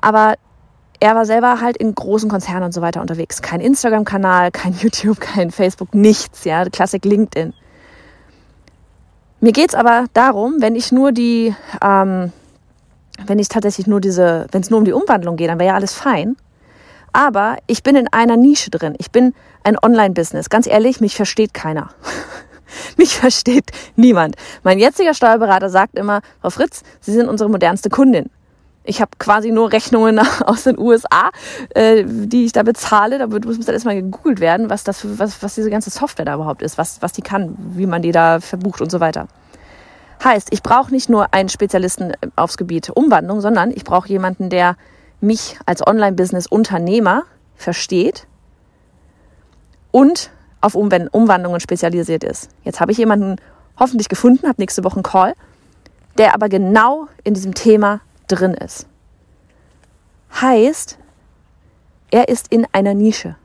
Aber 0.00 0.36
er 1.02 1.16
war 1.16 1.26
selber 1.26 1.60
halt 1.60 1.76
in 1.76 1.96
großen 1.96 2.30
Konzernen 2.30 2.62
und 2.62 2.72
so 2.72 2.80
weiter 2.80 3.00
unterwegs. 3.00 3.42
Kein 3.42 3.60
Instagram-Kanal, 3.60 4.52
kein 4.52 4.72
YouTube, 4.80 5.18
kein 5.18 5.50
Facebook, 5.50 5.94
nichts, 5.96 6.44
ja, 6.44 6.64
Klassik 6.66 7.04
LinkedIn. 7.04 7.52
Mir 9.40 9.50
geht's 9.50 9.74
aber 9.74 10.04
darum, 10.12 10.58
wenn 10.60 10.76
ich 10.76 10.92
nur 10.92 11.10
die, 11.10 11.56
ähm, 11.82 12.30
wenn 13.26 13.40
ich 13.40 13.48
tatsächlich 13.48 13.88
nur 13.88 14.00
diese, 14.00 14.46
wenn 14.52 14.62
es 14.62 14.70
nur 14.70 14.78
um 14.78 14.84
die 14.84 14.92
Umwandlung 14.92 15.34
geht, 15.34 15.50
dann 15.50 15.58
wäre 15.58 15.70
ja 15.70 15.74
alles 15.74 15.92
fein. 15.92 16.36
Aber 17.12 17.56
ich 17.66 17.82
bin 17.82 17.96
in 17.96 18.06
einer 18.12 18.36
Nische 18.36 18.70
drin. 18.70 18.94
Ich 18.98 19.10
bin 19.10 19.34
ein 19.64 19.76
Online-Business. 19.76 20.50
Ganz 20.50 20.68
ehrlich, 20.68 21.00
mich 21.00 21.16
versteht 21.16 21.52
keiner. 21.52 21.90
Mich 22.96 23.18
versteht 23.18 23.70
niemand. 23.96 24.36
Mein 24.62 24.78
jetziger 24.78 25.12
Steuerberater 25.12 25.68
sagt 25.68 25.98
immer, 25.98 26.22
Frau 26.40 26.48
Fritz, 26.48 26.82
Sie 27.00 27.12
sind 27.12 27.28
unsere 27.28 27.50
modernste 27.50 27.90
Kundin. 27.90 28.30
Ich 28.84 29.00
habe 29.00 29.12
quasi 29.18 29.52
nur 29.52 29.72
Rechnungen 29.72 30.18
aus 30.46 30.64
den 30.64 30.78
USA, 30.78 31.30
äh, 31.70 32.04
die 32.06 32.44
ich 32.44 32.52
da 32.52 32.62
bezahle. 32.62 33.18
Da 33.18 33.26
muss 33.26 33.58
dann 33.60 33.74
erstmal 33.74 33.94
gegoogelt 33.94 34.40
werden, 34.40 34.70
was 34.70 34.84
das, 34.84 35.18
was, 35.18 35.42
was 35.42 35.54
diese 35.54 35.70
ganze 35.70 35.90
Software 35.90 36.24
da 36.24 36.34
überhaupt 36.34 36.62
ist, 36.62 36.78
was, 36.78 37.00
was 37.00 37.12
die 37.12 37.22
kann, 37.22 37.54
wie 37.58 37.86
man 37.86 38.02
die 38.02 38.12
da 38.12 38.40
verbucht 38.40 38.80
und 38.80 38.90
so 38.90 39.00
weiter. 39.00 39.28
Heißt, 40.24 40.48
ich 40.52 40.62
brauche 40.62 40.92
nicht 40.92 41.08
nur 41.08 41.34
einen 41.34 41.48
Spezialisten 41.48 42.12
aufs 42.36 42.56
Gebiet 42.56 42.90
Umwandlung, 42.90 43.40
sondern 43.40 43.70
ich 43.70 43.84
brauche 43.84 44.08
jemanden, 44.08 44.50
der 44.50 44.76
mich 45.20 45.58
als 45.66 45.84
Online-Business-Unternehmer 45.86 47.22
versteht 47.56 48.26
und 49.90 50.30
auf 50.60 50.74
Umwandlungen 50.74 51.60
spezialisiert 51.60 52.24
ist. 52.24 52.50
Jetzt 52.64 52.80
habe 52.80 52.92
ich 52.92 52.98
jemanden 52.98 53.36
hoffentlich 53.78 54.08
gefunden, 54.08 54.46
habe 54.46 54.60
nächste 54.60 54.84
Woche 54.84 54.96
einen 54.96 55.02
Call, 55.02 55.34
der 56.18 56.34
aber 56.34 56.48
genau 56.48 57.08
in 57.24 57.34
diesem 57.34 57.54
Thema 57.54 58.00
drin 58.32 58.54
ist. 58.54 58.86
Heißt, 60.40 60.98
er 62.10 62.28
ist 62.28 62.48
in 62.48 62.66
einer 62.72 62.94
Nische. 62.94 63.36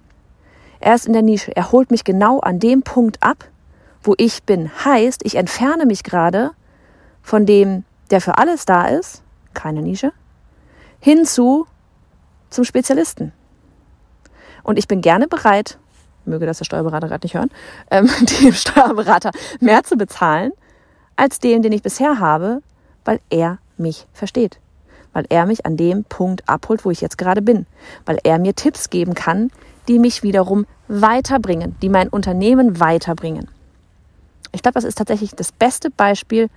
Er 0.79 0.95
ist 0.95 1.07
in 1.07 1.13
der 1.13 1.21
Nische. 1.21 1.55
Er 1.55 1.71
holt 1.71 1.91
mich 1.91 2.03
genau 2.03 2.39
an 2.39 2.59
dem 2.59 2.83
Punkt 2.83 3.21
ab, 3.21 3.45
wo 4.03 4.13
ich 4.17 4.43
bin. 4.43 4.71
Heißt, 4.85 5.25
ich 5.25 5.35
entferne 5.35 5.85
mich 5.85 6.03
gerade 6.03 6.51
von 7.21 7.45
dem, 7.45 7.83
der 8.09 8.21
für 8.21 8.37
alles 8.37 8.65
da 8.65 8.85
ist, 8.85 9.23
keine 9.53 9.81
Nische, 9.81 10.11
hinzu 10.99 11.65
zum 12.49 12.63
Spezialisten. 12.63 13.33
Und 14.63 14.77
ich 14.77 14.87
bin 14.87 15.01
gerne 15.01 15.27
bereit, 15.27 15.77
möge 16.25 16.45
das 16.45 16.59
der 16.59 16.65
Steuerberater 16.65 17.07
gerade 17.07 17.25
nicht 17.25 17.35
hören, 17.35 17.51
ähm, 17.91 18.09
dem 18.41 18.53
Steuerberater 18.53 19.31
mehr 19.59 19.83
zu 19.83 19.97
bezahlen, 19.97 20.51
als 21.15 21.39
den, 21.39 21.61
den 21.61 21.71
ich 21.71 21.83
bisher 21.83 22.19
habe, 22.19 22.61
weil 23.03 23.19
er 23.29 23.59
mich 23.77 24.07
versteht. 24.13 24.59
Weil 25.17 25.25
er 25.29 25.47
mich 25.47 25.65
an 25.65 25.77
dem 25.77 26.03
Punkt 26.03 26.47
abholt, 26.47 26.85
wo 26.85 26.91
ich 26.91 27.01
jetzt 27.01 27.17
gerade 27.17 27.41
bin. 27.41 27.65
Weil 28.05 28.19
er 28.23 28.37
mir 28.37 28.53
Tipps 28.53 28.91
geben 28.91 29.15
kann, 29.15 29.49
die 29.87 29.97
mich 29.97 30.21
wiederum 30.21 30.67
weiterbringen, 30.87 31.75
die 31.81 31.89
mein 31.89 32.07
Unternehmen 32.07 32.79
weiterbringen. 32.79 33.49
Ich 34.51 34.61
glaube, 34.61 34.75
das 34.75 34.83
ist 34.83 34.99
tatsächlich 34.99 35.31
das 35.31 35.51
beste 35.51 35.89
Beispiel 35.89 36.49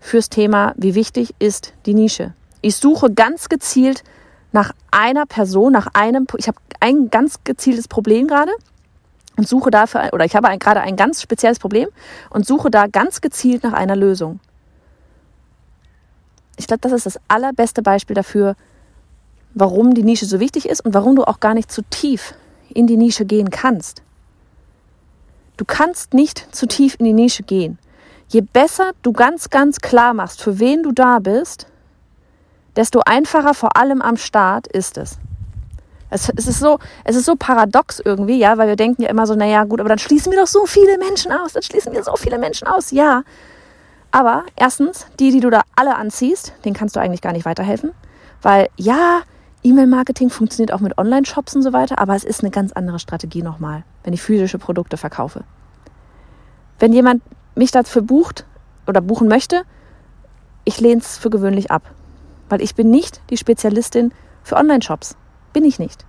fürs 0.00 0.28
Thema, 0.28 0.74
wie 0.76 0.94
wichtig 0.94 1.34
ist 1.38 1.72
die 1.86 1.94
Nische. 1.94 2.34
Ich 2.60 2.76
suche 2.76 3.10
ganz 3.10 3.48
gezielt 3.48 4.04
nach 4.52 4.72
einer 4.90 5.24
Person, 5.24 5.72
nach 5.72 5.86
einem, 5.94 6.26
ich 6.36 6.46
habe 6.46 6.58
ein 6.80 7.08
ganz 7.08 7.38
gezieltes 7.42 7.88
Problem 7.88 8.26
gerade 8.26 8.52
und 9.38 9.48
suche 9.48 9.70
dafür, 9.70 10.10
oder 10.12 10.26
ich 10.26 10.36
habe 10.36 10.54
gerade 10.58 10.82
ein 10.82 10.96
ganz 10.96 11.22
spezielles 11.22 11.58
Problem 11.58 11.88
und 12.28 12.46
suche 12.46 12.70
da 12.70 12.86
ganz 12.86 13.22
gezielt 13.22 13.62
nach 13.62 13.72
einer 13.72 13.96
Lösung. 13.96 14.40
Ich 16.56 16.66
glaube, 16.66 16.80
das 16.80 16.92
ist 16.92 17.06
das 17.06 17.18
allerbeste 17.28 17.82
Beispiel 17.82 18.14
dafür, 18.14 18.56
warum 19.54 19.94
die 19.94 20.02
Nische 20.02 20.26
so 20.26 20.40
wichtig 20.40 20.68
ist 20.68 20.84
und 20.84 20.94
warum 20.94 21.16
du 21.16 21.24
auch 21.24 21.40
gar 21.40 21.54
nicht 21.54 21.70
zu 21.70 21.82
tief 21.82 22.34
in 22.68 22.86
die 22.86 22.96
Nische 22.96 23.24
gehen 23.24 23.50
kannst. 23.50 24.02
Du 25.56 25.64
kannst 25.64 26.14
nicht 26.14 26.54
zu 26.54 26.66
tief 26.66 26.96
in 26.98 27.04
die 27.04 27.12
Nische 27.12 27.44
gehen. 27.44 27.78
Je 28.28 28.40
besser 28.40 28.92
du 29.02 29.12
ganz, 29.12 29.50
ganz 29.50 29.80
klar 29.80 30.14
machst, 30.14 30.42
für 30.42 30.58
wen 30.58 30.82
du 30.82 30.92
da 30.92 31.20
bist, 31.20 31.66
desto 32.74 33.00
einfacher 33.04 33.54
vor 33.54 33.76
allem 33.76 34.02
am 34.02 34.16
Start 34.16 34.66
ist 34.66 34.98
es. 34.98 35.18
Es, 36.10 36.30
es, 36.36 36.46
ist 36.46 36.60
so, 36.60 36.78
es 37.04 37.16
ist 37.16 37.24
so 37.24 37.34
paradox 37.36 38.00
irgendwie, 38.00 38.38
ja, 38.38 38.56
weil 38.58 38.68
wir 38.68 38.76
denken 38.76 39.02
ja 39.02 39.08
immer 39.08 39.26
so, 39.26 39.34
naja, 39.34 39.64
gut, 39.64 39.80
aber 39.80 39.88
dann 39.88 39.98
schließen 39.98 40.32
wir 40.32 40.40
doch 40.40 40.46
so 40.46 40.66
viele 40.66 40.98
Menschen 40.98 41.32
aus, 41.32 41.54
dann 41.54 41.62
schließen 41.62 41.92
wir 41.92 42.02
so 42.04 42.16
viele 42.16 42.38
Menschen 42.38 42.68
aus, 42.68 42.90
ja. 42.90 43.22
Aber 44.14 44.44
erstens, 44.54 45.08
die, 45.18 45.32
die 45.32 45.40
du 45.40 45.50
da 45.50 45.62
alle 45.74 45.96
anziehst, 45.96 46.52
denen 46.64 46.76
kannst 46.76 46.94
du 46.94 47.00
eigentlich 47.00 47.20
gar 47.20 47.32
nicht 47.32 47.44
weiterhelfen, 47.44 47.90
weil 48.42 48.68
ja, 48.76 49.22
E-Mail-Marketing 49.64 50.30
funktioniert 50.30 50.72
auch 50.72 50.78
mit 50.78 50.96
Online-Shops 50.98 51.56
und 51.56 51.62
so 51.62 51.72
weiter, 51.72 51.98
aber 51.98 52.14
es 52.14 52.22
ist 52.22 52.42
eine 52.42 52.52
ganz 52.52 52.70
andere 52.70 53.00
Strategie 53.00 53.42
nochmal, 53.42 53.82
wenn 54.04 54.12
ich 54.12 54.22
physische 54.22 54.58
Produkte 54.58 54.96
verkaufe. 54.98 55.42
Wenn 56.78 56.92
jemand 56.92 57.24
mich 57.56 57.72
dafür 57.72 58.02
bucht 58.02 58.46
oder 58.86 59.00
buchen 59.00 59.26
möchte, 59.26 59.64
ich 60.64 60.78
lehne 60.78 61.00
es 61.00 61.18
für 61.18 61.30
gewöhnlich 61.30 61.72
ab. 61.72 61.82
Weil 62.48 62.62
ich 62.62 62.76
bin 62.76 62.90
nicht 62.90 63.20
die 63.30 63.36
Spezialistin 63.36 64.12
für 64.44 64.54
Online-Shops. 64.54 65.16
Bin 65.52 65.64
ich 65.64 65.80
nicht. 65.80 66.06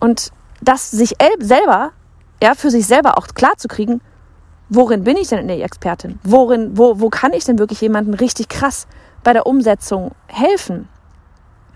Und 0.00 0.32
das 0.60 0.90
sich 0.90 1.14
selber, 1.38 1.92
ja, 2.42 2.56
für 2.56 2.72
sich 2.72 2.88
selber 2.88 3.16
auch 3.16 3.28
klar 3.28 3.56
zu 3.58 3.68
kriegen, 3.68 4.00
worin 4.74 5.04
bin 5.04 5.16
ich 5.16 5.28
denn 5.28 5.46
die 5.48 5.62
Expertin? 5.62 6.18
Worin, 6.24 6.76
wo, 6.76 6.98
wo 6.98 7.10
kann 7.10 7.32
ich 7.32 7.44
denn 7.44 7.58
wirklich 7.58 7.80
jemandem 7.80 8.14
richtig 8.14 8.48
krass 8.48 8.86
bei 9.22 9.32
der 9.32 9.46
Umsetzung 9.46 10.12
helfen? 10.28 10.88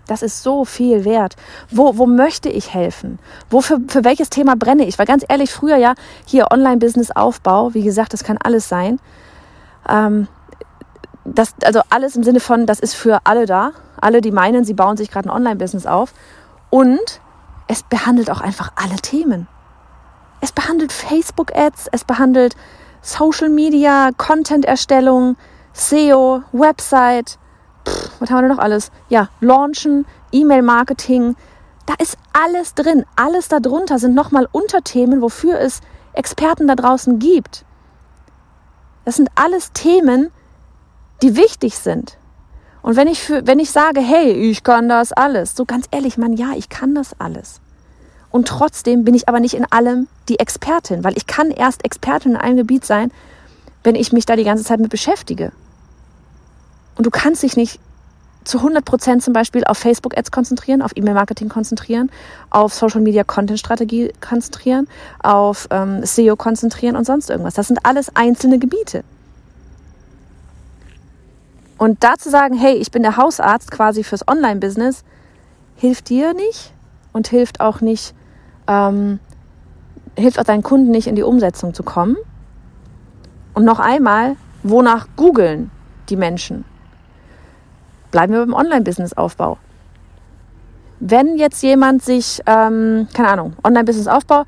Das 0.06 0.22
ist 0.22 0.42
so 0.42 0.64
viel 0.64 1.04
wert. 1.04 1.36
Wo, 1.70 1.98
wo 1.98 2.06
möchte 2.06 2.48
ich 2.48 2.72
helfen? 2.72 3.18
Wo 3.50 3.60
für, 3.60 3.80
für 3.88 4.04
welches 4.04 4.30
Thema 4.30 4.54
brenne 4.56 4.86
ich? 4.86 4.98
Weil 4.98 5.06
ganz 5.06 5.24
ehrlich, 5.28 5.52
früher 5.52 5.76
ja 5.76 5.94
hier 6.24 6.46
Online-Business-Aufbau, 6.52 7.74
wie 7.74 7.82
gesagt, 7.82 8.12
das 8.12 8.24
kann 8.24 8.38
alles 8.42 8.68
sein. 8.68 9.00
Ähm, 9.88 10.28
das, 11.24 11.54
also 11.64 11.80
alles 11.90 12.14
im 12.16 12.22
Sinne 12.22 12.40
von, 12.40 12.66
das 12.66 12.78
ist 12.78 12.94
für 12.94 13.20
alle 13.24 13.46
da. 13.46 13.72
Alle, 14.00 14.20
die 14.20 14.30
meinen, 14.30 14.64
sie 14.64 14.74
bauen 14.74 14.96
sich 14.96 15.10
gerade 15.10 15.28
ein 15.28 15.34
Online-Business 15.34 15.86
auf. 15.86 16.14
Und 16.70 17.20
es 17.66 17.82
behandelt 17.82 18.30
auch 18.30 18.40
einfach 18.40 18.72
alle 18.76 18.96
Themen. 18.96 19.48
Es 20.40 20.52
behandelt 20.52 20.92
Facebook-Ads, 20.92 21.88
es 21.90 22.04
behandelt 22.04 22.56
Social 23.06 23.48
Media, 23.48 24.10
Content-Erstellung, 24.16 25.36
SEO, 25.72 26.42
Website, 26.50 27.38
pff, 27.86 28.10
was 28.18 28.30
haben 28.30 28.48
wir 28.48 28.54
noch 28.54 28.58
alles? 28.58 28.90
Ja, 29.08 29.28
Launchen, 29.40 30.06
E-Mail-Marketing. 30.32 31.36
Da 31.86 31.94
ist 32.00 32.18
alles 32.32 32.75
drin. 32.75 33.04
Alles 33.14 33.46
darunter 33.46 34.00
sind 34.00 34.16
nochmal 34.16 34.48
Unterthemen, 34.50 35.22
wofür 35.22 35.60
es 35.60 35.82
Experten 36.14 36.66
da 36.66 36.75
draußen 36.75 37.20
gibt. 37.20 37.64
Das 39.04 39.14
sind 39.14 39.28
alles 39.36 39.70
Themen, 39.72 40.32
die 41.22 41.36
wichtig 41.36 41.78
sind. 41.78 42.18
Und 42.82 42.96
wenn 42.96 43.06
ich, 43.06 43.22
für, 43.22 43.46
wenn 43.46 43.60
ich 43.60 43.70
sage, 43.70 44.00
hey, 44.00 44.32
ich 44.32 44.64
kann 44.64 44.88
das 44.88 45.12
alles, 45.12 45.54
so 45.54 45.64
ganz 45.64 45.86
ehrlich, 45.92 46.18
man, 46.18 46.32
ja, 46.32 46.54
ich 46.56 46.68
kann 46.68 46.96
das 46.96 47.20
alles. 47.20 47.60
Und 48.30 48.49
trotzdem 48.49 49.04
bin 49.04 49.14
ich 49.14 49.28
aber 49.28 49.40
nicht 49.40 49.54
in 49.54 49.71
allem 49.71 50.09
die 50.28 50.38
Expertin, 50.38 51.04
weil 51.04 51.16
ich 51.16 51.26
kann 51.26 51.50
erst 51.50 51.85
Expertin 51.85 52.33
in 52.33 52.37
einem 52.37 52.56
Gebiet 52.56 52.85
sein, 52.85 53.12
wenn 53.83 53.95
ich 53.95 54.12
mich 54.12 54.26
da 54.26 54.37
die 54.37 54.45
ganze 54.45 54.64
Zeit 54.64 54.80
mit 54.80 54.90
beschäftige. 54.90 55.52
Und 56.97 57.06
du 57.06 57.11
kannst 57.11 57.42
dich 57.42 57.56
nicht 57.56 57.78
zu 58.45 58.59
100 58.59 58.85
Prozent 58.85 59.23
zum 59.23 59.33
Beispiel 59.33 59.64
auf 59.64 59.78
Facebook-Ads 59.78 60.30
konzentrieren, 60.30 60.80
auf 60.80 60.92
E-Mail-Marketing 60.95 61.49
konzentrieren, 61.49 62.11
auf 62.50 62.73
Social-Media-Content-Strategie 62.75 64.12
konzentrieren, 64.21 64.88
auf 65.23 65.66
ähm, 65.71 66.04
SEO 66.04 66.37
konzentrieren 66.37 66.97
und 66.97 67.04
sonst 67.04 67.28
irgendwas. 67.28 67.54
Das 67.54 67.66
sind 67.66 67.85
alles 67.85 68.14
einzelne 68.14 68.59
Gebiete. 68.59 69.02
Und 71.78 72.02
da 72.04 72.14
zu 72.16 72.30
sagen, 72.30 72.56
hey, 72.56 72.75
ich 72.76 72.90
bin 72.90 73.02
der 73.02 73.16
Hausarzt 73.16 73.71
quasi 73.71 74.02
fürs 74.02 74.26
Online-Business, 74.26 75.04
hilft 75.76 76.09
dir 76.09 76.33
nicht 76.33 76.73
und 77.16 77.28
hilft 77.28 77.61
auch 77.61 77.80
nicht, 77.80 78.14
ähm, 78.68 79.20
hilft 80.16 80.38
auch 80.38 80.44
deinen 80.44 80.62
Kunden 80.62 80.90
nicht 80.90 81.06
in 81.06 81.16
die 81.16 81.23
Umsetzung 81.23 81.73
zu 81.73 81.82
kommen. 81.82 82.14
Und 83.54 83.64
noch 83.64 83.80
einmal, 83.80 84.37
wonach 84.62 85.06
googeln 85.16 85.70
die 86.11 86.16
Menschen? 86.16 86.66
Bleiben 88.11 88.35
wir 88.35 88.40
beim 88.40 88.52
Online-Business-Aufbau. 88.52 89.56
Wenn 91.00 91.38
jetzt 91.38 91.62
jemand 91.62 92.02
sich, 92.02 92.42
ähm, 92.44 93.08
keine 93.14 93.28
Ahnung, 93.28 93.54
Online-Business-Aufbau, 93.64 94.44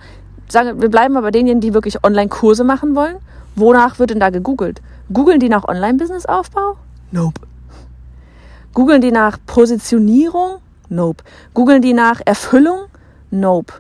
sagen 0.48 0.80
wir 0.82 0.90
bleiben 0.90 1.16
aber 1.16 1.28
bei 1.28 1.30
denjenigen, 1.30 1.62
die 1.62 1.72
wirklich 1.72 2.04
Online-Kurse 2.04 2.64
machen 2.64 2.94
wollen, 2.94 3.16
wonach 3.56 3.98
wird 3.98 4.10
denn 4.10 4.20
da 4.20 4.28
gegoogelt? 4.28 4.82
Googeln 5.10 5.40
die 5.40 5.48
nach 5.48 5.64
Online-Business-Aufbau? 5.66 6.76
Nope. 7.12 7.40
Googeln 8.74 9.00
die 9.00 9.10
nach 9.10 9.38
Positionierung? 9.46 10.58
Nope. 10.88 11.24
Googeln 11.54 11.82
die 11.82 11.92
nach 11.92 12.20
Erfüllung? 12.24 12.86
Nope. 13.30 13.74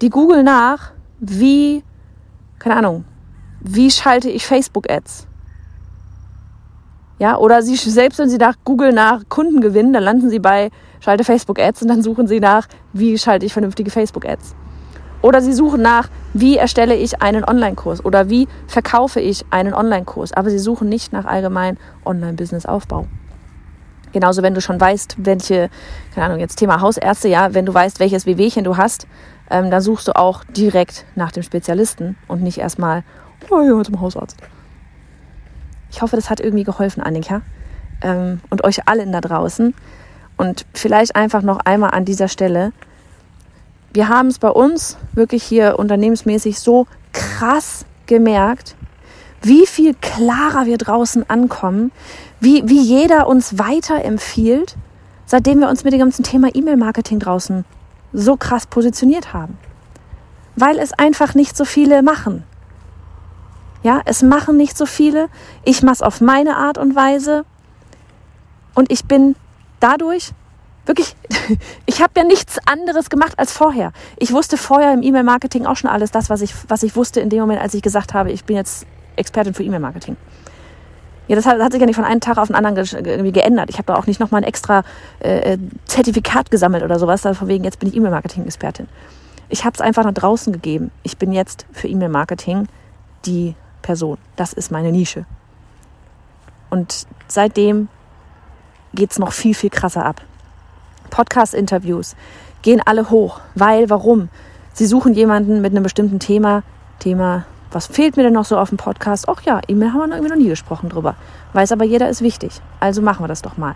Die 0.00 0.10
googeln 0.10 0.44
nach, 0.44 0.92
wie, 1.18 1.82
keine 2.58 2.76
Ahnung, 2.76 3.04
wie 3.60 3.90
schalte 3.90 4.28
ich 4.30 4.46
Facebook-Ads? 4.46 5.26
Ja, 7.18 7.38
oder 7.38 7.62
sie, 7.62 7.76
selbst 7.76 8.18
wenn 8.18 8.28
sie 8.28 8.36
nach 8.36 8.56
Google 8.64 8.92
nach 8.92 9.22
Kunden 9.28 9.60
gewinnen, 9.60 9.94
dann 9.94 10.02
landen 10.02 10.28
sie 10.28 10.38
bei 10.38 10.70
schalte 11.00 11.24
Facebook-Ads 11.24 11.82
und 11.82 11.88
dann 11.88 12.02
suchen 12.02 12.26
sie 12.26 12.40
nach, 12.40 12.68
wie 12.92 13.16
schalte 13.16 13.46
ich 13.46 13.52
vernünftige 13.52 13.90
Facebook-Ads. 13.90 14.54
Oder 15.22 15.40
sie 15.40 15.54
suchen 15.54 15.80
nach, 15.80 16.08
wie 16.34 16.56
erstelle 16.56 16.94
ich 16.94 17.22
einen 17.22 17.42
Online-Kurs 17.42 18.04
oder 18.04 18.28
wie 18.28 18.48
verkaufe 18.66 19.20
ich 19.20 19.44
einen 19.50 19.72
Online-Kurs. 19.72 20.32
Aber 20.34 20.50
sie 20.50 20.58
suchen 20.58 20.88
nicht 20.88 21.12
nach 21.12 21.24
allgemein 21.24 21.78
Online-Business-Aufbau. 22.04 23.06
Genauso, 24.16 24.42
wenn 24.42 24.54
du 24.54 24.62
schon 24.62 24.80
weißt, 24.80 25.16
welche, 25.18 25.68
keine 26.14 26.24
Ahnung, 26.24 26.38
jetzt 26.38 26.56
Thema 26.56 26.80
Hausärzte, 26.80 27.28
ja, 27.28 27.52
wenn 27.52 27.66
du 27.66 27.74
weißt, 27.74 28.00
welches 28.00 28.24
Wehwehchen 28.24 28.64
du 28.64 28.78
hast, 28.78 29.06
ähm, 29.50 29.70
dann 29.70 29.82
suchst 29.82 30.08
du 30.08 30.16
auch 30.16 30.42
direkt 30.44 31.04
nach 31.16 31.32
dem 31.32 31.42
Spezialisten 31.42 32.16
und 32.26 32.42
nicht 32.42 32.56
erstmal, 32.56 33.04
oh, 33.50 33.60
ja, 33.60 33.84
zum 33.84 34.00
Hausarzt. 34.00 34.38
Ich 35.90 36.00
hoffe, 36.00 36.16
das 36.16 36.30
hat 36.30 36.40
irgendwie 36.40 36.64
geholfen, 36.64 37.02
Annika. 37.02 37.42
Ähm, 38.00 38.40
und 38.48 38.64
euch 38.64 38.88
allen 38.88 39.12
da 39.12 39.20
draußen. 39.20 39.74
Und 40.38 40.64
vielleicht 40.72 41.14
einfach 41.14 41.42
noch 41.42 41.58
einmal 41.66 41.90
an 41.90 42.06
dieser 42.06 42.28
Stelle. 42.28 42.72
Wir 43.92 44.08
haben 44.08 44.28
es 44.28 44.38
bei 44.38 44.48
uns 44.48 44.96
wirklich 45.12 45.42
hier 45.42 45.78
unternehmensmäßig 45.78 46.58
so 46.58 46.86
krass 47.12 47.84
gemerkt, 48.06 48.76
wie 49.42 49.66
viel 49.66 49.92
klarer 49.92 50.64
wir 50.64 50.78
draußen 50.78 51.28
ankommen, 51.28 51.92
wie, 52.40 52.68
wie 52.68 52.80
jeder 52.80 53.26
uns 53.26 53.58
weiterempfiehlt, 53.58 54.76
seitdem 55.24 55.60
wir 55.60 55.68
uns 55.68 55.84
mit 55.84 55.92
dem 55.92 56.00
ganzen 56.00 56.22
Thema 56.22 56.54
E-Mail-Marketing 56.54 57.18
draußen 57.18 57.64
so 58.12 58.36
krass 58.36 58.66
positioniert 58.66 59.32
haben. 59.32 59.58
Weil 60.54 60.78
es 60.78 60.92
einfach 60.92 61.34
nicht 61.34 61.56
so 61.56 61.64
viele 61.64 62.02
machen. 62.02 62.44
Ja, 63.82 64.00
es 64.04 64.22
machen 64.22 64.56
nicht 64.56 64.76
so 64.76 64.86
viele. 64.86 65.28
Ich 65.64 65.82
mache 65.82 65.94
es 65.94 66.02
auf 66.02 66.20
meine 66.20 66.56
Art 66.56 66.78
und 66.78 66.96
Weise. 66.96 67.44
Und 68.74 68.90
ich 68.90 69.04
bin 69.04 69.36
dadurch 69.80 70.32
wirklich, 70.86 71.16
ich 71.86 72.00
habe 72.00 72.12
ja 72.16 72.24
nichts 72.24 72.58
anderes 72.66 73.10
gemacht 73.10 73.38
als 73.38 73.52
vorher. 73.52 73.92
Ich 74.16 74.32
wusste 74.32 74.56
vorher 74.56 74.92
im 74.92 75.02
E-Mail-Marketing 75.02 75.66
auch 75.66 75.76
schon 75.76 75.90
alles 75.90 76.10
das, 76.10 76.30
was 76.30 76.40
ich, 76.40 76.54
was 76.68 76.82
ich 76.82 76.96
wusste 76.96 77.20
in 77.20 77.28
dem 77.28 77.40
Moment, 77.40 77.60
als 77.60 77.74
ich 77.74 77.82
gesagt 77.82 78.14
habe, 78.14 78.32
ich 78.32 78.44
bin 78.44 78.56
jetzt 78.56 78.86
Expertin 79.16 79.54
für 79.54 79.62
E-Mail-Marketing. 79.62 80.16
Ja, 81.28 81.36
das 81.36 81.46
hat, 81.46 81.60
hat, 81.60 81.72
sich 81.72 81.80
ja 81.80 81.86
nicht 81.86 81.96
von 81.96 82.04
einem 82.04 82.20
Tag 82.20 82.38
auf 82.38 82.48
den 82.48 82.56
anderen 82.56 82.76
irgendwie 82.76 83.32
geändert. 83.32 83.68
Ich 83.70 83.78
habe 83.78 83.86
da 83.86 83.96
auch 83.96 84.06
nicht 84.06 84.20
nochmal 84.20 84.42
ein 84.42 84.48
extra 84.48 84.82
äh, 85.20 85.54
äh, 85.54 85.58
Zertifikat 85.86 86.50
gesammelt 86.50 86.84
oder 86.84 86.98
sowas, 86.98 87.22
von 87.22 87.48
wegen, 87.48 87.64
jetzt 87.64 87.80
bin 87.80 87.88
ich 87.88 87.96
E-Mail-Marketing-Expertin. 87.96 88.88
Ich 89.48 89.64
habe 89.64 89.74
es 89.74 89.80
einfach 89.80 90.04
nach 90.04 90.14
draußen 90.14 90.52
gegeben. 90.52 90.90
Ich 91.02 91.18
bin 91.18 91.32
jetzt 91.32 91.66
für 91.72 91.88
E-Mail-Marketing 91.88 92.68
die 93.24 93.54
Person. 93.82 94.18
Das 94.36 94.52
ist 94.52 94.70
meine 94.70 94.92
Nische. 94.92 95.24
Und 96.70 97.06
seitdem 97.28 97.88
geht 98.94 99.12
es 99.12 99.18
noch 99.18 99.32
viel, 99.32 99.54
viel 99.54 99.70
krasser 99.70 100.04
ab. 100.04 100.22
Podcast-Interviews 101.10 102.16
gehen 102.62 102.82
alle 102.84 103.10
hoch. 103.10 103.40
Weil, 103.54 103.90
warum? 103.90 104.28
Sie 104.72 104.86
suchen 104.86 105.14
jemanden 105.14 105.60
mit 105.60 105.72
einem 105.72 105.82
bestimmten 105.82 106.18
Thema. 106.18 106.62
Thema, 106.98 107.44
was 107.70 107.86
fehlt 107.86 108.16
mir 108.16 108.22
denn 108.22 108.32
noch 108.32 108.44
so 108.44 108.58
auf 108.58 108.68
dem 108.68 108.78
Podcast? 108.78 109.28
Ach 109.28 109.42
ja, 109.42 109.60
E-Mail 109.66 109.92
haben 109.92 110.10
wir 110.10 110.16
irgendwie 110.16 110.30
noch 110.30 110.42
nie 110.42 110.48
gesprochen 110.48 110.88
drüber. 110.88 111.16
Weiß 111.52 111.72
aber 111.72 111.84
jeder 111.84 112.08
ist 112.08 112.22
wichtig. 112.22 112.60
Also 112.80 113.02
machen 113.02 113.24
wir 113.24 113.28
das 113.28 113.42
doch 113.42 113.56
mal. 113.56 113.74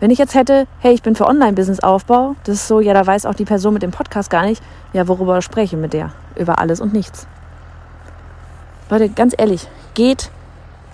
Wenn 0.00 0.10
ich 0.10 0.18
jetzt 0.18 0.34
hätte, 0.34 0.66
hey, 0.78 0.94
ich 0.94 1.02
bin 1.02 1.14
für 1.14 1.26
Online-Business-Aufbau, 1.26 2.34
das 2.44 2.56
ist 2.56 2.68
so, 2.68 2.80
ja, 2.80 2.94
da 2.94 3.06
weiß 3.06 3.26
auch 3.26 3.34
die 3.34 3.44
Person 3.44 3.74
mit 3.74 3.82
dem 3.82 3.90
Podcast 3.90 4.30
gar 4.30 4.44
nicht, 4.46 4.62
ja, 4.94 5.06
worüber 5.06 5.42
spreche 5.42 5.76
ich 5.76 5.82
mit 5.82 5.92
der? 5.92 6.12
Über 6.36 6.58
alles 6.58 6.80
und 6.80 6.92
nichts. 6.92 7.26
Leute, 8.88 9.10
ganz 9.10 9.34
ehrlich, 9.36 9.68
geht 9.94 10.30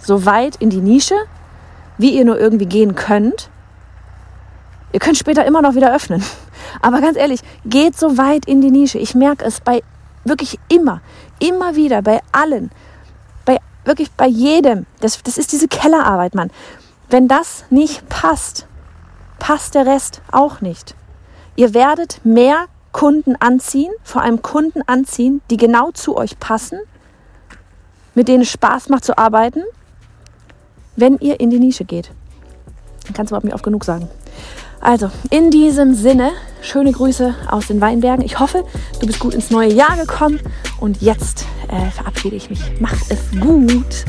so 0.01 0.27
weit 0.27 0.57
in 0.57 0.71
die 0.71 0.81
Nische, 0.81 1.15
wie 1.99 2.11
ihr 2.11 2.25
nur 2.25 2.39
irgendwie 2.39 2.67
gehen 2.67 2.95
könnt. 2.95 3.49
Ihr 4.93 5.01
könnt 5.01 5.17
später 5.17 5.45
immer 5.47 5.63
noch 5.63 5.75
wieder 5.75 5.95
öffnen. 5.95 6.23
Aber 6.83 7.01
ganz 7.01 7.17
ehrlich, 7.17 7.41
geht 7.65 7.97
so 7.97 8.19
weit 8.19 8.45
in 8.47 8.61
die 8.61 8.71
Nische. 8.71 8.99
Ich 8.99 9.15
merke 9.15 9.45
es 9.45 9.61
bei 9.61 9.83
wirklich 10.25 10.59
immer, 10.69 11.01
immer 11.39 11.77
wieder, 11.77 12.03
bei 12.03 12.21
allen, 12.33 12.71
bei 13.45 13.59
wirklich 13.85 14.11
bei 14.13 14.27
jedem. 14.27 14.87
Das, 15.01 15.23
das 15.23 15.39
ist 15.39 15.53
diese 15.53 15.69
Kellerarbeit, 15.69 16.35
Mann. 16.35 16.51
Wenn 17.09 17.29
das 17.29 17.65
nicht 17.71 18.09
passt, 18.09 18.67
passt 19.39 19.75
der 19.75 19.87
Rest 19.87 20.23
auch 20.33 20.61
nicht. 20.61 20.95
Ihr 21.55 21.73
werdet 21.73 22.21
mehr 22.25 22.67
Kunden 22.93 23.37
anziehen, 23.37 23.93
vor 24.03 24.23
allem 24.23 24.43
Kunden 24.43 24.83
anziehen, 24.87 25.43
die 25.51 25.57
genau 25.57 25.91
zu 25.93 26.17
euch 26.17 26.39
passen, 26.41 26.81
mit 28.15 28.29
denen 28.29 28.43
es 28.43 28.51
Spaß 28.51 28.89
macht 28.89 29.05
zu 29.05 29.19
arbeiten, 29.19 29.63
wenn 30.97 31.19
ihr 31.19 31.39
in 31.41 31.51
die 31.51 31.59
Nische 31.59 31.85
geht. 31.85 32.11
Dann 33.05 33.15
kannst 33.15 33.31
du 33.31 33.35
überhaupt 33.35 33.45
nicht 33.45 33.55
oft 33.55 33.65
genug 33.65 33.85
sagen. 33.85 34.09
Also, 34.87 35.11
in 35.31 35.51
diesem 35.51 35.95
Sinne, 35.95 36.31
schöne 36.61 36.93
Grüße 36.93 37.35
aus 37.49 37.67
den 37.67 37.81
Weinbergen. 37.81 38.25
Ich 38.25 38.39
hoffe, 38.39 38.65
du 39.01 39.07
bist 39.09 39.19
gut 39.19 39.35
ins 39.35 39.51
neue 39.51 39.73
Jahr 39.73 39.97
gekommen 39.97 40.39
und 40.79 41.03
jetzt 41.03 41.45
äh, 41.67 41.91
verabschiede 41.91 42.37
ich 42.37 42.49
mich. 42.51 42.61
Mach 42.79 42.95
es 43.09 43.19
gut! 43.33 44.05